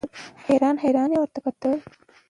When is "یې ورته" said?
1.13-1.39